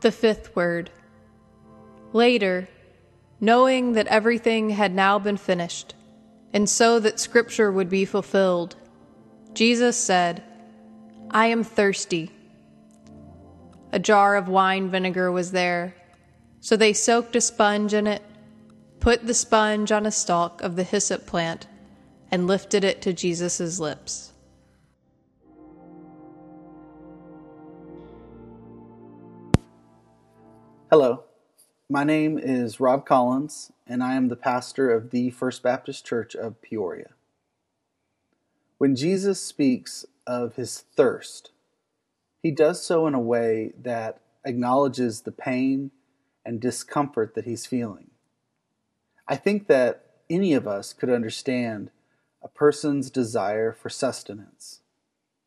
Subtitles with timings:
[0.00, 0.90] The fifth word.
[2.12, 2.68] Later,
[3.38, 5.94] knowing that everything had now been finished,
[6.52, 8.76] and so that Scripture would be fulfilled,
[9.52, 10.42] Jesus said,
[11.30, 12.30] I am thirsty.
[13.92, 15.94] A jar of wine vinegar was there,
[16.60, 18.22] so they soaked a sponge in it,
[19.00, 21.66] put the sponge on a stalk of the hyssop plant,
[22.30, 24.29] and lifted it to Jesus' lips.
[30.90, 31.22] Hello,
[31.88, 36.34] my name is Rob Collins, and I am the pastor of the First Baptist Church
[36.34, 37.10] of Peoria.
[38.78, 41.52] When Jesus speaks of his thirst,
[42.42, 45.92] he does so in a way that acknowledges the pain
[46.44, 48.10] and discomfort that he's feeling.
[49.28, 51.92] I think that any of us could understand
[52.42, 54.80] a person's desire for sustenance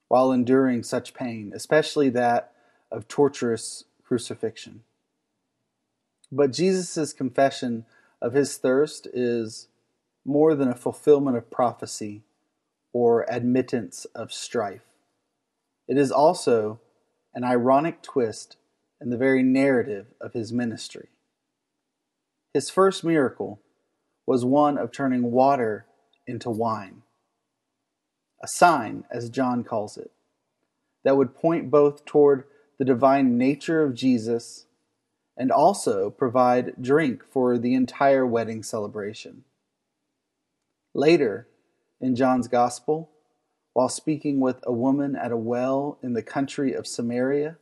[0.07, 2.53] while enduring such pain, especially that
[2.89, 4.83] of torturous crucifixion.
[6.35, 7.85] But Jesus' confession
[8.19, 9.67] of his thirst is
[10.25, 12.23] more than a fulfillment of prophecy
[12.91, 14.81] or admittance of strife.
[15.87, 16.79] It is also
[17.35, 18.57] an ironic twist
[18.99, 21.09] in the very narrative of his ministry.
[22.51, 23.59] His first miracle
[24.25, 25.85] was one of turning water
[26.25, 27.03] into wine,
[28.41, 30.09] a sign, as John calls it,
[31.03, 32.45] that would point both toward
[32.79, 34.65] the divine nature of Jesus
[35.35, 39.43] and also provide drink for the entire wedding celebration.
[40.93, 41.47] Later,
[41.99, 43.09] in John's Gospel,
[43.73, 47.57] while speaking with a woman at a well in the country of Samaria,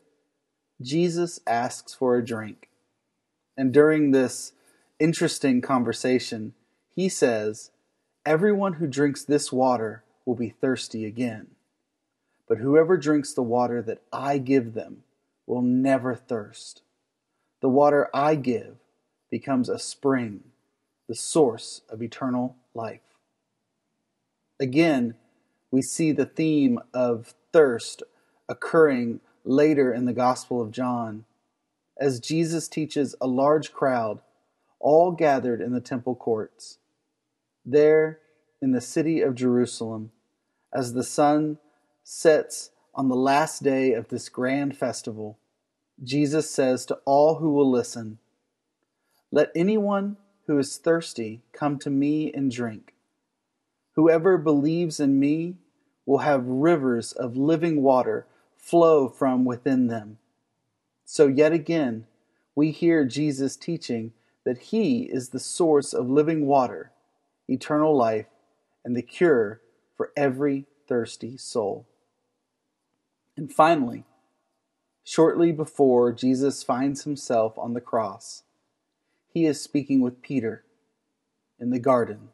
[0.82, 2.70] Jesus asks for a drink.
[3.56, 4.54] And during this
[5.00, 6.54] interesting conversation,
[6.94, 7.72] he says,
[8.26, 11.48] Everyone who drinks this water will be thirsty again.
[12.48, 15.04] But whoever drinks the water that I give them
[15.48, 16.82] will never thirst.
[17.62, 18.78] The water I give
[19.30, 20.44] becomes a spring,
[21.08, 23.02] the source of eternal life.
[24.60, 25.16] Again,
[25.72, 28.04] we see the theme of thirst
[28.50, 31.26] occurring later in the Gospel of John
[31.98, 34.22] as Jesus teaches a large crowd,
[34.80, 36.80] all gathered in the temple courts.
[37.64, 38.20] There,
[38.62, 40.12] in the city of Jerusalem,
[40.74, 41.60] as the sun
[42.04, 45.38] sets on the last day of this grand festival,
[46.04, 48.18] Jesus says to all who will listen,
[49.32, 50.18] Let anyone
[50.48, 52.94] who is thirsty come to me and drink.
[53.96, 55.58] Whoever believes in me
[56.06, 58.26] will have rivers of living water
[58.58, 60.18] flow from within them.
[61.06, 62.08] So, yet again,
[62.56, 64.14] we hear Jesus teaching
[64.44, 66.92] that He is the source of living water,
[67.48, 68.28] eternal life,
[68.84, 69.62] and the cure
[69.96, 71.86] for every thirsty soul.
[73.38, 74.04] And finally,
[75.04, 78.44] Shortly before Jesus finds himself on the cross,
[79.34, 80.64] he is speaking with Peter
[81.60, 82.30] in the garden.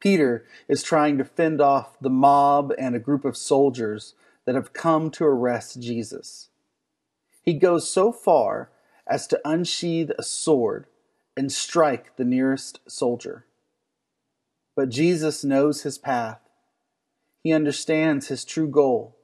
[0.00, 4.72] Peter is trying to fend off the mob and a group of soldiers that have
[4.72, 6.48] come to arrest Jesus.
[7.40, 8.70] He goes so far
[9.06, 10.86] as to unsheath a sword
[11.36, 13.46] and strike the nearest soldier.
[14.74, 16.40] But Jesus knows his path.
[17.44, 19.16] He understands his true goal.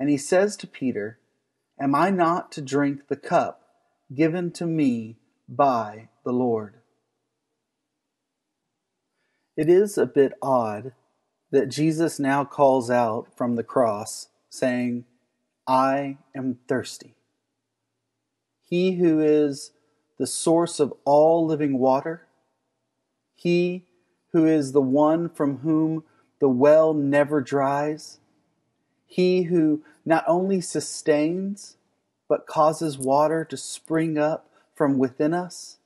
[0.00, 1.19] And he says to Peter,
[1.80, 3.62] Am I not to drink the cup
[4.14, 5.16] given to me
[5.48, 6.74] by the Lord?
[9.56, 10.92] It is a bit odd
[11.50, 15.06] that Jesus now calls out from the cross, saying,
[15.66, 17.14] I am thirsty.
[18.62, 19.72] He who is
[20.18, 22.26] the source of all living water,
[23.34, 23.86] he
[24.32, 26.04] who is the one from whom
[26.40, 28.20] the well never dries,
[29.06, 31.76] he who not only sustains,
[32.28, 35.78] but causes water to spring up from within us.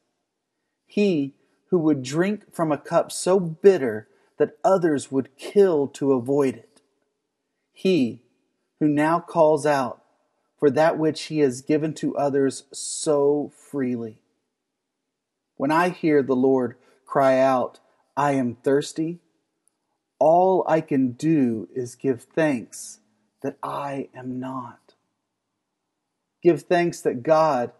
[0.86, 1.34] He
[1.70, 6.82] who would drink from a cup so bitter that others would kill to avoid it.
[7.72, 8.22] He
[8.78, 10.02] who now calls out
[10.58, 14.18] for that which he has given to others so freely.
[15.56, 16.76] When I hear the Lord
[17.06, 17.80] cry out,
[18.16, 19.20] I am thirsty,
[20.18, 23.00] all I can do is give thanks
[23.44, 24.94] that I am not.
[26.42, 27.72] Give thanks that God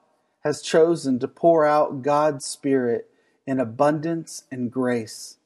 [0.44, 3.08] has chosen to pour out God's Spirit
[3.46, 5.38] in abundance and grace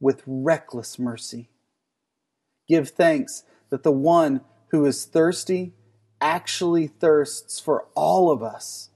[0.00, 1.50] with reckless mercy.
[2.68, 4.40] Give thanks that the one
[4.72, 5.72] who is thirsty
[6.20, 8.90] actually thirsts for all of us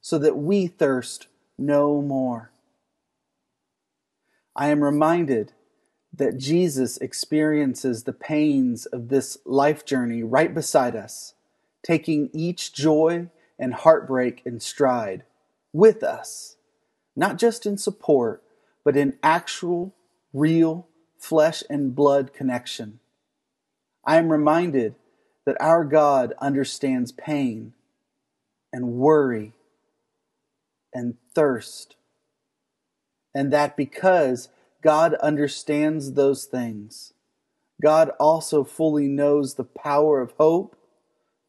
[0.00, 1.26] so that we thirst
[1.58, 2.50] no more.
[4.56, 5.52] I am reminded
[6.18, 11.34] that Jesus experiences the pains of this life journey right beside us,
[11.82, 13.28] taking each joy
[13.58, 15.24] and heartbreak and stride
[15.72, 16.56] with us,
[17.16, 18.42] not just in support,
[18.84, 19.94] but in actual,
[20.32, 20.86] real,
[21.18, 22.98] flesh and blood connection.
[24.04, 24.96] I am reminded
[25.46, 27.74] that our God understands pain
[28.72, 29.52] and worry
[30.92, 31.96] and thirst,
[33.34, 34.48] and that because
[34.82, 37.12] God understands those things,
[37.82, 40.76] God also fully knows the power of hope,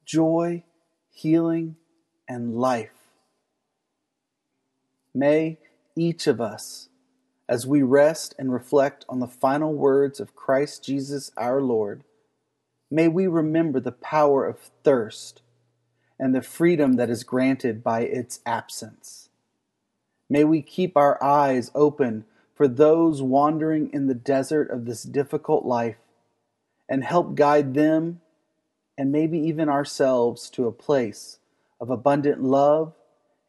[0.06, 0.64] joy,
[1.12, 1.76] healing,
[2.28, 2.92] and life.
[5.14, 5.58] May
[5.96, 6.90] each of us,
[7.48, 12.04] as we rest and reflect on the final words of Christ Jesus our Lord,
[12.92, 15.42] may we remember the power of thirst
[16.20, 19.30] and the freedom that is granted by its absence.
[20.30, 22.26] May we keep our eyes open
[22.60, 25.96] for those wandering in the desert of this difficult life
[26.90, 28.20] and help guide them
[28.98, 31.40] and maybe even ourselves to a place
[31.80, 32.92] of abundant love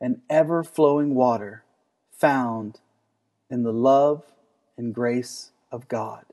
[0.00, 1.64] and ever flowing water
[2.12, 2.78] found
[3.50, 4.22] in the love
[4.78, 6.24] and grace of God.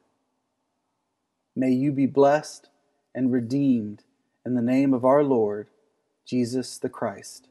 [1.56, 2.70] May you be blessed
[3.16, 4.04] and redeemed
[4.46, 5.70] in the name of our Lord,
[6.28, 7.48] Jesus the Christ.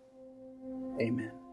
[1.00, 1.45] Amen.